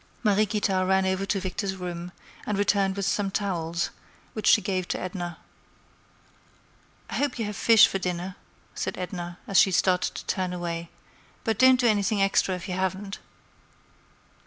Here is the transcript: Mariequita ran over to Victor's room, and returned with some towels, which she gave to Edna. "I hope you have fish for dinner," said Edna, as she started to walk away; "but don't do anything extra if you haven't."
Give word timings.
Mariequita 0.23 0.83
ran 0.83 1.05
over 1.05 1.27
to 1.27 1.39
Victor's 1.39 1.75
room, 1.75 2.11
and 2.47 2.57
returned 2.57 2.95
with 2.95 3.05
some 3.05 3.29
towels, 3.29 3.91
which 4.33 4.47
she 4.47 4.59
gave 4.59 4.87
to 4.87 4.99
Edna. 4.99 5.37
"I 7.11 7.17
hope 7.17 7.37
you 7.37 7.45
have 7.45 7.55
fish 7.55 7.85
for 7.87 7.99
dinner," 7.99 8.35
said 8.73 8.97
Edna, 8.97 9.37
as 9.47 9.59
she 9.59 9.69
started 9.69 10.15
to 10.15 10.39
walk 10.41 10.51
away; 10.53 10.89
"but 11.43 11.59
don't 11.59 11.79
do 11.79 11.85
anything 11.87 12.19
extra 12.19 12.55
if 12.55 12.67
you 12.67 12.73
haven't." 12.73 13.19